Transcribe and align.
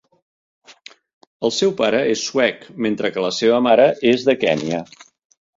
El 1.49 1.53
seu 1.57 1.75
pare 1.83 2.01
és 2.15 2.25
suec, 2.29 2.65
mentre 2.87 3.13
que 3.17 3.27
la 3.27 3.33
seva 3.41 3.63
mare 3.69 3.89
és 4.15 4.29
de 4.31 4.37
Kènia. 4.47 4.85